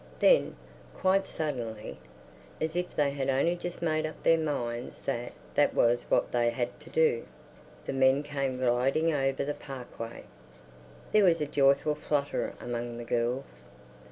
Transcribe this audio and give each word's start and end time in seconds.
Then, 0.17 0.55
quite 0.95 1.27
suddenly, 1.27 1.99
as 2.59 2.75
if 2.75 2.95
they 2.95 3.11
had 3.11 3.29
only 3.29 3.55
just 3.55 3.83
made 3.83 4.03
up 4.03 4.23
their 4.23 4.35
minds 4.39 5.03
that 5.03 5.33
that 5.53 5.75
was 5.75 6.05
what 6.09 6.31
they 6.31 6.49
had 6.49 6.79
to 6.79 6.89
do, 6.89 7.27
the 7.85 7.93
men 7.93 8.23
came 8.23 8.57
gliding 8.57 9.13
over 9.13 9.45
the 9.45 9.53
parquet. 9.53 10.23
There 11.11 11.23
was 11.25 11.39
a 11.39 11.45
joyful 11.45 11.93
flutter 11.93 12.55
among 12.59 12.97
the 12.97 13.03
girls. 13.05 13.69